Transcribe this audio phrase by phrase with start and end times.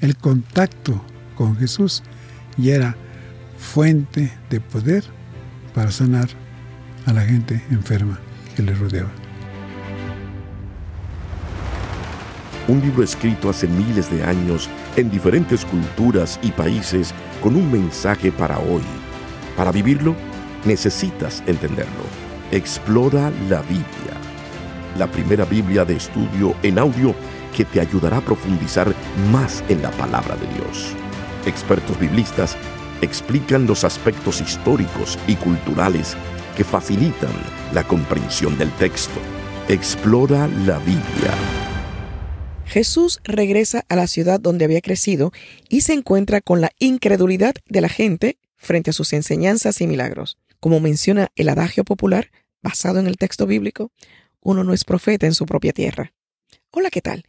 [0.00, 1.00] el contacto
[1.36, 2.02] con Jesús
[2.56, 2.96] y era
[3.58, 5.04] fuente de poder
[5.74, 6.28] para sanar
[7.06, 8.18] a la gente enferma
[8.54, 9.10] que le rodeaba.
[12.68, 18.30] Un libro escrito hace miles de años en diferentes culturas y países con un mensaje
[18.30, 18.82] para hoy.
[19.56, 20.14] Para vivirlo,
[20.66, 22.04] necesitas entenderlo.
[22.52, 24.14] Explora la Biblia,
[24.98, 27.14] la primera Biblia de estudio en audio
[27.58, 28.94] que te ayudará a profundizar
[29.32, 30.94] más en la palabra de Dios.
[31.44, 32.56] Expertos biblistas
[33.02, 36.16] explican los aspectos históricos y culturales
[36.56, 37.32] que facilitan
[37.74, 39.18] la comprensión del texto.
[39.68, 41.34] Explora la Biblia.
[42.64, 45.32] Jesús regresa a la ciudad donde había crecido
[45.68, 50.38] y se encuentra con la incredulidad de la gente frente a sus enseñanzas y milagros.
[50.60, 52.30] Como menciona el adagio popular,
[52.62, 53.90] basado en el texto bíblico,
[54.42, 56.12] uno no es profeta en su propia tierra.
[56.70, 57.24] Hola, ¿qué tal?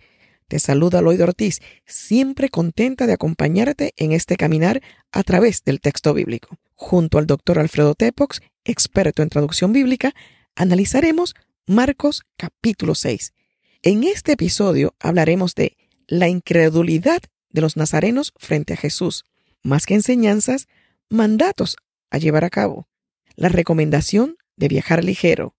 [0.49, 4.81] Te saluda Lloyd Ortiz, siempre contenta de acompañarte en este caminar
[5.13, 6.57] a través del texto bíblico.
[6.75, 10.13] Junto al doctor Alfredo Tepox, experto en traducción bíblica,
[10.55, 13.33] analizaremos Marcos capítulo 6
[13.81, 19.23] en este episodio hablaremos de la incredulidad de los nazarenos frente a Jesús,
[19.63, 20.67] más que enseñanzas,
[21.09, 21.77] mandatos
[22.09, 22.89] a llevar a cabo,
[23.37, 25.55] la recomendación de viajar ligero,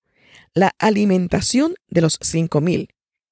[0.53, 2.91] la alimentación de los cinco mil,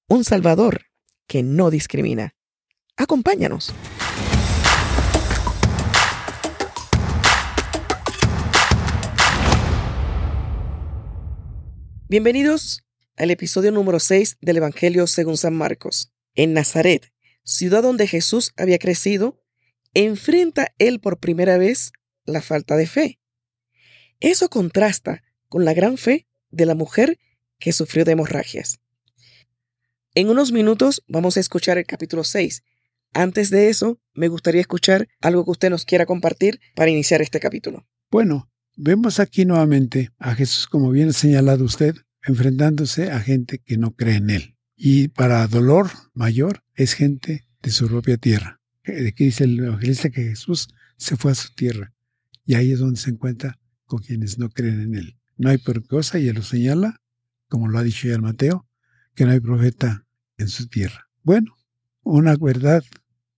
[0.08, 0.86] un Salvador
[1.28, 2.34] que no discrimina.
[2.96, 3.72] Acompáñanos.
[12.08, 12.82] Bienvenidos
[13.16, 16.10] al episodio número 6 del Evangelio según San Marcos.
[16.34, 17.12] En Nazaret,
[17.44, 19.38] ciudad donde Jesús había crecido,
[19.92, 21.92] enfrenta él por primera vez
[22.24, 23.20] la falta de fe.
[24.20, 27.18] Eso contrasta con la gran fe de la mujer
[27.58, 28.80] que sufrió de hemorragias.
[30.18, 32.64] En unos minutos vamos a escuchar el capítulo 6.
[33.14, 37.38] Antes de eso, me gustaría escuchar algo que usted nos quiera compartir para iniciar este
[37.38, 37.86] capítulo.
[38.10, 41.94] Bueno, vemos aquí nuevamente a Jesús, como bien ha señalado usted,
[42.26, 44.56] enfrentándose a gente que no cree en Él.
[44.74, 48.60] Y para dolor mayor es gente de su propia tierra.
[48.82, 51.94] Aquí dice el evangelista que Jesús se fue a su tierra
[52.44, 55.16] y ahí es donde se encuentra con quienes no creen en Él.
[55.36, 57.02] No hay por cosa, y Él lo señala,
[57.46, 58.66] como lo ha dicho ya el Mateo,
[59.14, 60.06] que no hay profeta
[60.38, 61.08] en su tierra.
[61.22, 61.54] Bueno,
[62.02, 62.82] una verdad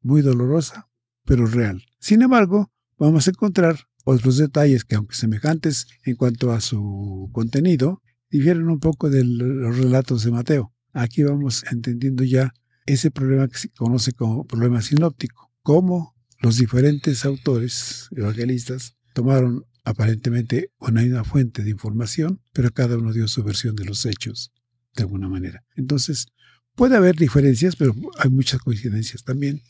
[0.02, 0.88] muy dolorosa,
[1.24, 1.82] pero real.
[1.98, 8.02] Sin embargo, vamos a encontrar otros detalles que, aunque semejantes en cuanto a su contenido,
[8.30, 10.72] difieren un poco de los relatos de Mateo.
[10.92, 12.52] Aquí vamos entendiendo ya
[12.86, 20.70] ese problema que se conoce como problema sinóptico, cómo los diferentes autores evangelistas tomaron aparentemente
[20.78, 24.52] una misma fuente de información, pero cada uno dio su versión de los hechos
[24.94, 25.64] de alguna manera.
[25.76, 26.28] Entonces,
[26.75, 29.62] puede haber diferencias, pero hay muchas coincidencias también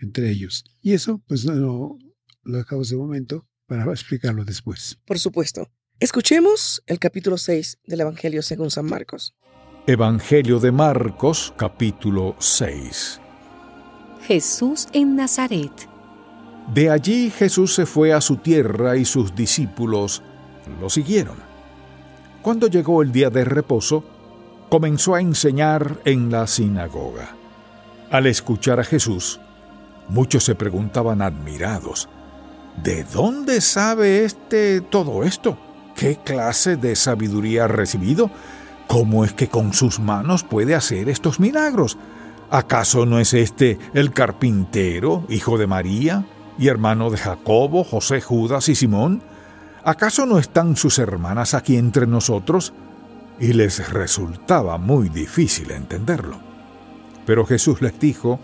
[0.00, 0.64] entre ellos.
[0.82, 1.98] Y eso, pues no
[2.42, 4.98] lo dejamos de momento para explicarlo después.
[5.04, 5.70] Por supuesto.
[5.98, 9.34] Escuchemos el capítulo 6 del Evangelio según San Marcos.
[9.86, 13.20] Evangelio de Marcos, capítulo 6.
[14.26, 15.72] Jesús en Nazaret.
[16.74, 20.22] De allí Jesús se fue a su tierra y sus discípulos
[20.80, 21.36] lo siguieron.
[22.42, 24.04] Cuando llegó el día de reposo,
[24.68, 27.30] comenzó a enseñar en la sinagoga.
[28.10, 29.40] Al escuchar a Jesús,
[30.08, 32.08] muchos se preguntaban admirados,
[32.82, 35.58] ¿de dónde sabe este todo esto?
[35.94, 38.30] ¿Qué clase de sabiduría ha recibido?
[38.86, 41.98] ¿Cómo es que con sus manos puede hacer estos milagros?
[42.50, 46.24] ¿Acaso no es este el carpintero, hijo de María,
[46.58, 49.22] y hermano de Jacobo, José, Judas y Simón?
[49.84, 52.72] ¿Acaso no están sus hermanas aquí entre nosotros?
[53.38, 56.38] Y les resultaba muy difícil entenderlo.
[57.26, 58.40] Pero Jesús les dijo,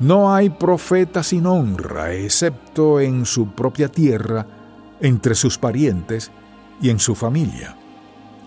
[0.00, 4.46] No hay profeta sin honra, excepto en su propia tierra,
[5.00, 6.32] entre sus parientes
[6.80, 7.76] y en su familia.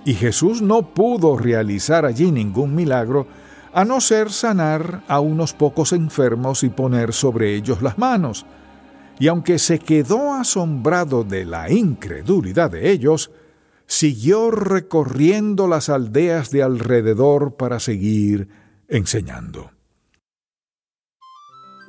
[0.03, 3.27] Y Jesús no pudo realizar allí ningún milagro
[3.73, 8.45] a no ser sanar a unos pocos enfermos y poner sobre ellos las manos.
[9.19, 13.31] Y aunque se quedó asombrado de la incredulidad de ellos,
[13.91, 18.47] siguió recorriendo las aldeas de alrededor para seguir
[18.87, 19.71] enseñando.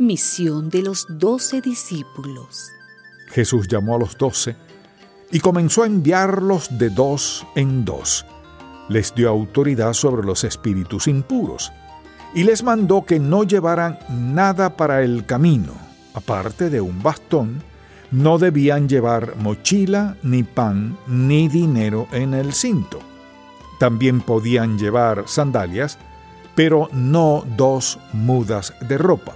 [0.01, 2.73] Misión de los doce discípulos.
[3.29, 4.57] Jesús llamó a los doce
[5.31, 8.27] y comenzó a enviarlos de dos en dos.
[8.89, 11.73] Les dio autoridad sobre los espíritus impuros
[12.35, 15.75] y les mandó que no llevaran nada para el camino,
[16.15, 17.63] aparte de un bastón,
[18.13, 23.01] no debían llevar mochila, ni pan, ni dinero en el cinto.
[23.79, 25.99] También podían llevar sandalias,
[26.55, 29.33] pero no dos mudas de ropa.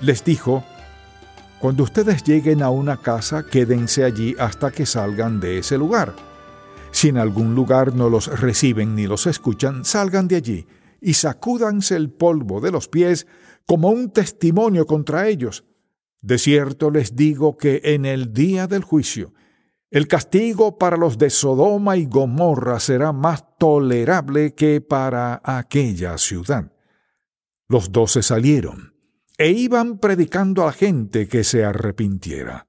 [0.00, 0.64] les dijo,
[1.60, 6.14] Cuando ustedes lleguen a una casa, quédense allí hasta que salgan de ese lugar.
[6.90, 10.66] Si en algún lugar no los reciben ni los escuchan, salgan de allí
[11.00, 13.26] y sacúdanse el polvo de los pies
[13.66, 15.64] como un testimonio contra ellos.
[16.22, 19.32] De cierto les digo que en el día del juicio,
[19.90, 26.72] el castigo para los de Sodoma y Gomorra será más tolerable que para aquella ciudad.
[27.68, 28.94] Los doce salieron
[29.36, 32.68] e iban predicando a la gente que se arrepintiera.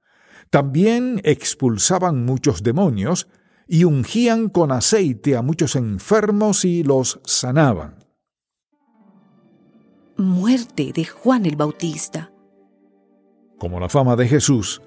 [0.49, 3.27] También expulsaban muchos demonios
[3.67, 8.03] y ungían con aceite a muchos enfermos y los sanaban.
[10.17, 12.30] Muerte de Juan el Bautista.
[13.61, 14.81] Como la fama de Jesús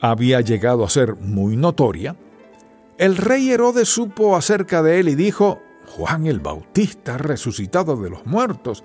[0.00, 2.16] había llegado a ser muy notoria,
[2.96, 8.24] el rey Herodes supo acerca de él y dijo, Juan el Bautista resucitado de los
[8.24, 8.82] muertos,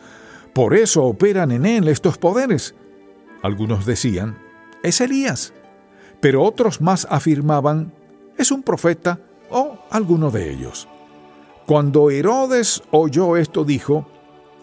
[0.54, 2.76] por eso operan en él estos poderes.
[3.42, 4.38] Algunos decían,
[4.84, 5.54] es Elías,
[6.20, 7.94] pero otros más afirmaban,
[8.38, 10.90] es un profeta o alguno de ellos.
[11.66, 14.06] Cuando Herodes oyó esto dijo,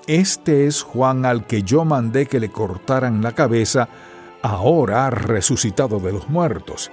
[0.07, 3.89] Este es Juan al que yo mandé que le cortaran la cabeza,
[4.47, 6.91] ahora ha resucitado de los muertos.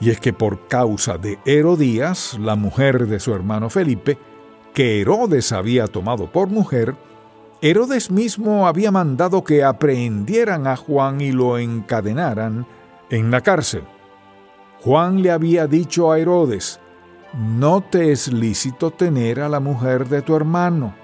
[0.00, 4.18] Y es que por causa de Herodías, la mujer de su hermano Felipe,
[4.72, 6.96] que Herodes había tomado por mujer,
[7.62, 12.66] Herodes mismo había mandado que aprehendieran a Juan y lo encadenaran
[13.08, 13.84] en la cárcel.
[14.82, 16.80] Juan le había dicho a Herodes,
[17.32, 20.94] no te es lícito tener a la mujer de tu hermano.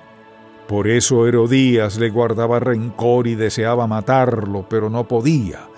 [0.68, 5.69] Por eso Herodías le guardaba rencor y deseaba matarlo, pero no podía,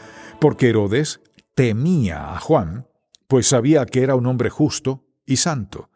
[0.43, 1.21] porque Herodes
[1.55, 2.89] temía a Juan,
[3.29, 5.89] pues sabía que era un hombre justo y santo.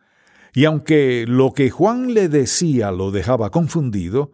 [0.55, 4.31] Y aunque lo que Juan le decía lo dejaba confundido,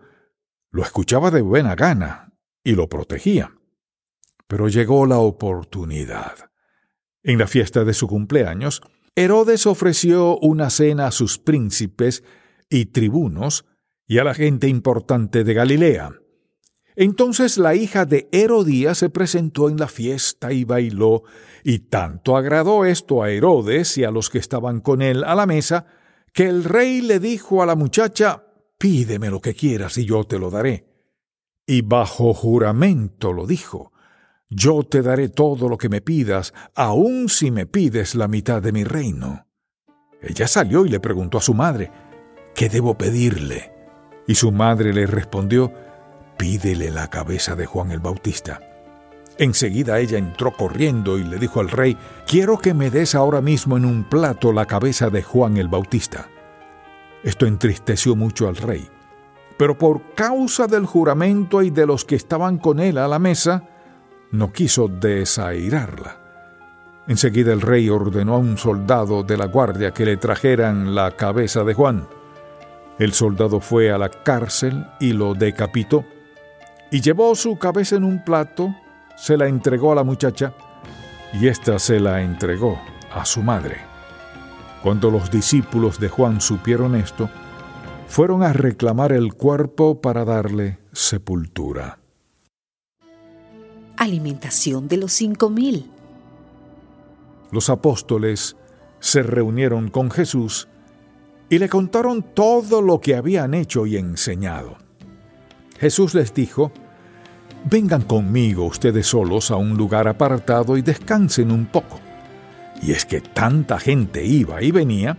[0.71, 3.57] lo escuchaba de buena gana y lo protegía.
[4.49, 6.51] Pero llegó la oportunidad.
[7.23, 8.83] En la fiesta de su cumpleaños,
[9.17, 12.23] Herodes ofreció una cena a sus príncipes
[12.69, 13.65] y tribunos
[14.07, 16.22] y a la gente importante de Galilea.
[16.97, 21.23] Entonces la hija de Herodías se presentó en la fiesta y bailó,
[21.65, 25.47] y tanto agradó esto a Herodes y a los que estaban con él a la
[25.47, 25.87] mesa,
[26.33, 28.45] que el rey le dijo a la muchacha,
[28.83, 30.89] Pídeme lo que quieras y yo te lo daré.
[31.65, 33.93] Y bajo juramento lo dijo,
[34.51, 38.73] yo te daré todo lo que me pidas, aun si me pides la mitad de
[38.73, 39.47] mi reino.
[40.21, 41.91] Ella salió y le preguntó a su madre,
[42.57, 43.73] ¿qué debo pedirle?
[44.27, 45.73] Y su madre le respondió,
[46.43, 48.59] pídele la cabeza de Juan el Bautista.
[49.39, 51.97] Enseguida ella entró corriendo y le dijo al rey,
[52.27, 56.27] quiero que me des ahora mismo en un plato la cabeza de Juan el Bautista.
[57.23, 58.89] Esto entristeció mucho al rey,
[59.57, 63.63] pero por causa del juramento y de los que estaban con él a la mesa,
[64.33, 66.17] no quiso desairarla.
[67.07, 71.63] Enseguida el rey ordenó a un soldado de la guardia que le trajeran la cabeza
[71.63, 72.09] de Juan.
[72.99, 76.05] El soldado fue a la cárcel y lo decapitó,
[76.93, 78.73] y llevó su cabeza en un plato,
[79.17, 80.55] se la entregó a la muchacha,
[81.33, 82.79] y ésta se la entregó
[83.13, 83.79] a su madre.
[84.85, 87.29] Cuando los discípulos de Juan supieron esto,
[88.07, 91.99] fueron a reclamar el cuerpo para darle sepultura
[94.03, 95.89] alimentación de los cinco mil.
[97.51, 98.57] Los apóstoles
[98.99, 100.69] se reunieron con Jesús
[101.49, 104.79] y le contaron todo lo que habían hecho y enseñado.
[105.79, 106.73] Jesús les dijo,
[107.65, 112.01] Vengan conmigo ustedes solos a un lugar apartado y descansen un poco.
[112.83, 115.17] Y es que tanta gente iba y venía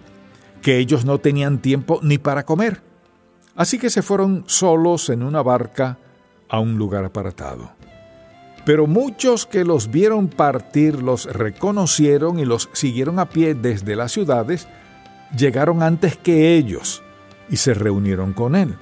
[0.62, 2.82] que ellos no tenían tiempo ni para comer.
[3.56, 5.98] Así que se fueron solos en una barca
[6.50, 7.72] a un lugar apartado.
[8.66, 14.12] Pero muchos que los vieron partir los reconocieron y los siguieron a pie desde las
[14.12, 14.68] ciudades,
[15.38, 17.04] llegaron antes que ellos
[17.50, 18.76] y se reunieron con él.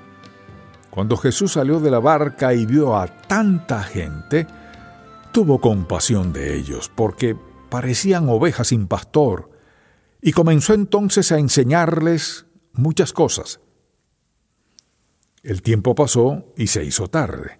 [0.91, 4.45] Cuando Jesús salió de la barca y vio a tanta gente,
[5.31, 7.35] tuvo compasión de ellos, porque
[7.69, 9.49] parecían ovejas sin pastor,
[10.21, 13.61] y comenzó entonces a enseñarles muchas cosas.
[15.43, 17.59] El tiempo pasó y se hizo tarde.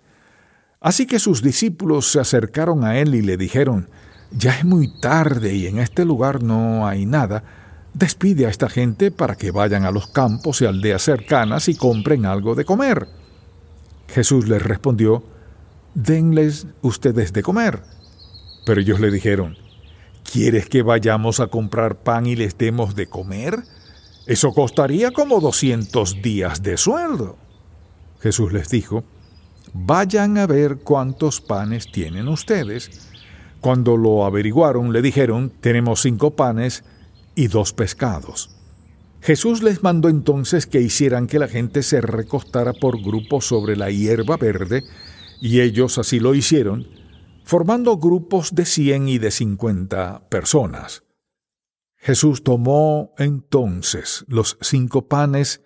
[0.81, 3.89] Así que sus discípulos se acercaron a él y le dijeron,
[4.31, 7.43] Ya es muy tarde y en este lugar no hay nada.
[7.93, 12.25] Despide a esta gente para que vayan a los campos y aldeas cercanas y compren
[12.25, 13.20] algo de comer.
[14.11, 15.23] Jesús les respondió,
[15.93, 17.83] Denles ustedes de comer.
[18.65, 19.57] Pero ellos le dijeron,
[20.31, 23.63] ¿Quieres que vayamos a comprar pan y les demos de comer?
[24.25, 27.37] Eso costaría como doscientos días de sueldo.
[28.21, 29.03] Jesús les dijo,
[29.73, 33.09] vayan a ver cuántos panes tienen ustedes.
[33.59, 36.83] Cuando lo averiguaron, le dijeron, tenemos cinco panes
[37.35, 38.55] y dos pescados.
[39.21, 43.91] Jesús les mandó entonces que hicieran que la gente se recostara por grupos sobre la
[43.91, 44.83] hierba verde,
[45.39, 46.87] y ellos así lo hicieron,
[47.43, 51.03] formando grupos de cien y de cincuenta personas.
[51.97, 55.61] Jesús tomó entonces los cinco panes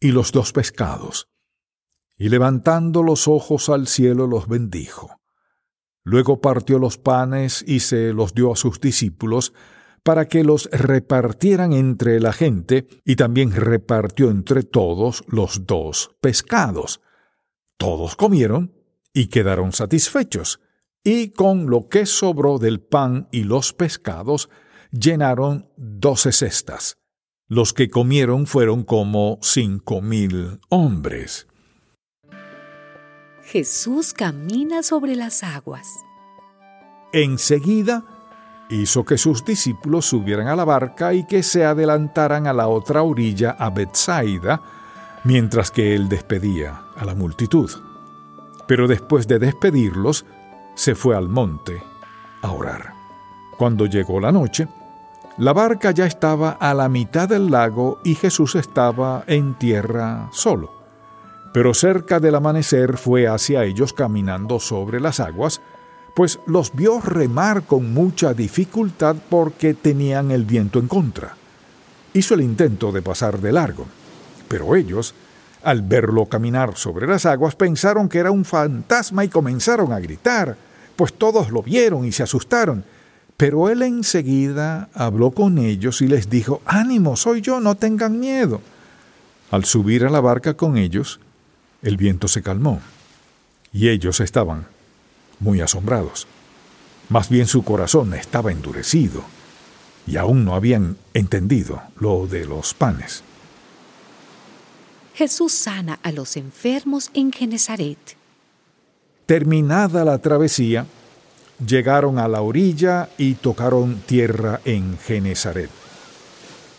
[0.00, 1.28] y los dos pescados,
[2.16, 5.20] y levantando los ojos al cielo los bendijo.
[6.04, 9.52] Luego partió los panes y se los dio a sus discípulos,
[10.08, 17.02] para que los repartieran entre la gente, y también repartió entre todos los dos pescados.
[17.76, 18.72] Todos comieron
[19.12, 20.60] y quedaron satisfechos,
[21.04, 24.48] y con lo que sobró del pan y los pescados,
[24.92, 26.96] llenaron doce cestas.
[27.46, 31.48] Los que comieron fueron como cinco mil hombres.
[33.42, 35.86] Jesús camina sobre las aguas.
[37.12, 38.17] Enseguida
[38.68, 43.02] hizo que sus discípulos subieran a la barca y que se adelantaran a la otra
[43.02, 44.60] orilla a Bethsaida,
[45.24, 47.70] mientras que él despedía a la multitud.
[48.66, 50.26] Pero después de despedirlos,
[50.74, 51.82] se fue al monte
[52.42, 52.92] a orar.
[53.56, 54.68] Cuando llegó la noche,
[55.38, 60.72] la barca ya estaba a la mitad del lago y Jesús estaba en tierra solo.
[61.52, 65.60] Pero cerca del amanecer fue hacia ellos caminando sobre las aguas,
[66.18, 71.36] pues los vio remar con mucha dificultad porque tenían el viento en contra.
[72.12, 73.86] Hizo el intento de pasar de largo,
[74.48, 75.14] pero ellos,
[75.62, 80.56] al verlo caminar sobre las aguas, pensaron que era un fantasma y comenzaron a gritar,
[80.96, 82.84] pues todos lo vieron y se asustaron.
[83.36, 88.60] Pero él enseguida habló con ellos y les dijo, Ánimo, soy yo, no tengan miedo.
[89.52, 91.20] Al subir a la barca con ellos,
[91.80, 92.80] el viento se calmó
[93.72, 94.66] y ellos estaban
[95.40, 96.26] muy asombrados.
[97.08, 99.22] Más bien su corazón estaba endurecido
[100.06, 103.22] y aún no habían entendido lo de los panes.
[105.14, 107.98] Jesús sana a los enfermos en Genezaret.
[109.26, 110.86] Terminada la travesía,
[111.64, 115.70] llegaron a la orilla y tocaron tierra en Genezaret.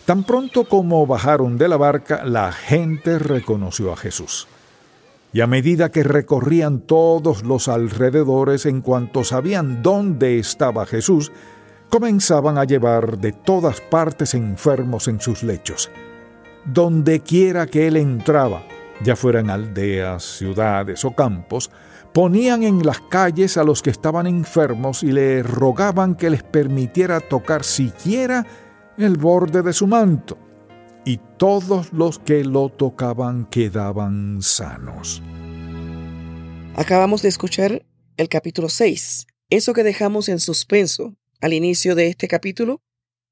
[0.06, 4.48] Tan pronto como bajaron de la barca, la gente reconoció a Jesús
[5.32, 11.30] y a medida que recorrían todos los alrededores en cuanto sabían dónde estaba Jesús,
[11.88, 15.90] comenzaban a llevar de todas partes enfermos en sus lechos.
[16.64, 18.62] Donde quiera que él entraba,
[19.02, 21.70] ya fueran aldeas, ciudades o campos,
[22.12, 27.20] ponían en las calles a los que estaban enfermos y le rogaban que les permitiera
[27.20, 28.44] tocar siquiera
[28.98, 30.49] el borde de su manto
[31.04, 35.22] y todos los que lo tocaban quedaban sanos.
[36.76, 37.84] Acabamos de escuchar
[38.16, 39.26] el capítulo 6.
[39.50, 42.82] Eso que dejamos en suspenso al inicio de este capítulo,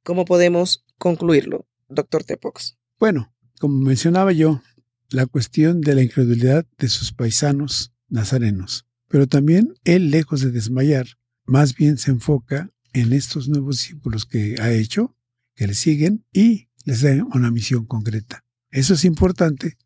[0.03, 2.77] ¿cómo podemos concluirlo, doctor Tepox?
[2.99, 4.63] Bueno, como mencionaba yo,
[5.11, 8.87] la cuestión de la incredulidad de sus paisanos nazarenos.
[9.09, 11.07] Pero también él, lejos de desmayar,
[11.45, 15.17] más bien se enfoca en estos nuevos discípulos que ha hecho,
[15.55, 18.45] que le siguen, y les den una misión concreta.
[18.71, 19.77] Eso es importante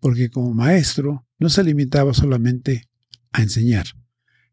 [0.00, 2.88] porque como maestro no se limitaba solamente
[3.32, 3.86] a enseñar,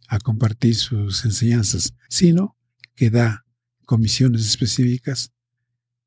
[0.08, 2.58] a compartir sus enseñanzas, sino
[2.96, 3.46] que da
[3.86, 5.32] comisiones específicas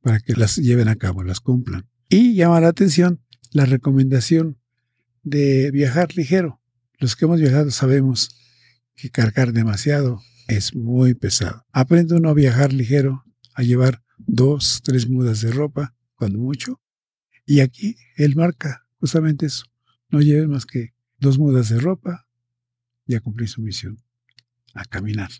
[0.00, 1.88] para que las lleven a cabo, las cumplan.
[2.08, 3.20] Y llama la atención
[3.52, 4.58] la recomendación
[5.22, 6.60] de viajar ligero.
[6.98, 8.30] Los que hemos viajado sabemos
[8.94, 11.64] que cargar demasiado es muy pesado.
[11.72, 16.80] Aprende uno a viajar ligero, a llevar dos, tres mudas de ropa, cuando mucho.
[17.46, 19.64] Y aquí él marca justamente eso.
[20.10, 22.26] No lleve más que dos mudas de ropa
[23.06, 24.02] y a cumplir su misión,
[24.74, 25.30] a caminar.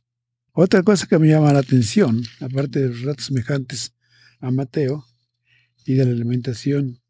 [0.52, 3.94] Otra cosa que me llama la atención, aparte de los ratos semejantes
[4.40, 5.04] a Mateo
[5.84, 7.00] y de la alimentación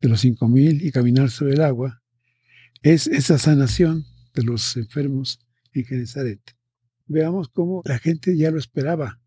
[0.00, 2.02] de los cinco mil y caminar sobre el agua,
[2.82, 4.04] es esa sanación
[4.34, 5.38] de los enfermos
[5.72, 6.40] en Genezaret.
[7.06, 9.21] Veamos cómo la gente ya lo esperaba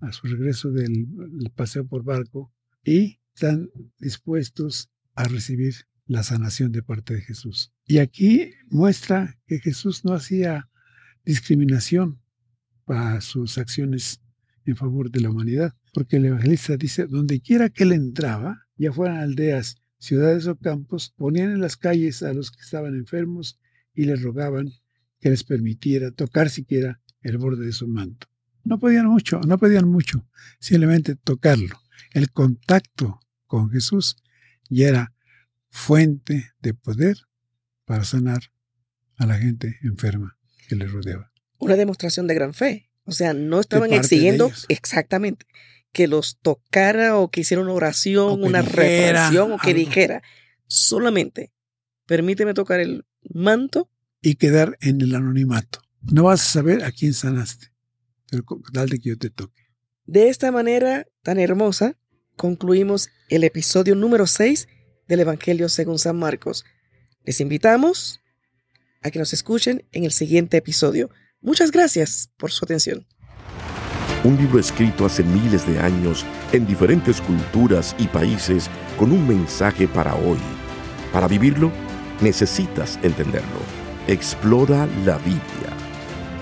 [0.00, 1.06] a su regreso del,
[1.54, 2.52] paseo por barco
[2.84, 5.74] y están dispuestos a recibir
[6.06, 7.72] la sanación de parte de Jesús.
[7.86, 10.68] Y aquí muestra que Jesús no hacía
[11.24, 12.20] discriminación
[12.84, 14.20] para sus acciones
[14.64, 18.92] en favor de la humanidad, porque el evangelista dice, donde quiera que él entraba, ya
[18.92, 23.58] fueran aldeas, ciudades o campos, ponían en las calles a los que estaban enfermos
[23.94, 24.70] y les rogaban
[25.20, 28.29] que les permitiera tocar siquiera el borde de su manto.
[28.64, 30.26] No podían mucho, no pedían mucho,
[30.58, 31.80] simplemente tocarlo.
[32.12, 34.16] El contacto con Jesús
[34.68, 35.12] ya era
[35.68, 37.16] fuente de poder
[37.84, 38.40] para sanar
[39.16, 40.38] a la gente enferma
[40.68, 41.32] que le rodeaba.
[41.58, 42.90] Una demostración de gran fe.
[43.04, 45.46] O sea, no estaban exigiendo exactamente
[45.92, 49.78] que los tocara o que hiciera una oración, una reparación o que algo.
[49.78, 50.22] dijera.
[50.66, 51.52] Solamente,
[52.06, 53.90] permíteme tocar el manto
[54.22, 55.80] Y quedar en el anonimato.
[56.02, 57.69] No vas a saber a quién sanaste,
[58.30, 59.62] pero con tal de que yo te toque.
[60.06, 61.96] De esta manera tan hermosa,
[62.36, 64.68] concluimos el episodio número 6
[65.08, 66.64] del Evangelio según San Marcos.
[67.24, 68.20] Les invitamos
[69.02, 71.10] a que nos escuchen en el siguiente episodio.
[71.40, 73.06] Muchas gracias por su atención.
[74.22, 78.68] Un libro escrito hace miles de años en diferentes culturas y países
[78.98, 80.38] con un mensaje para hoy.
[81.12, 81.72] Para vivirlo,
[82.20, 83.60] necesitas entenderlo.
[84.06, 85.79] Explora la Biblia.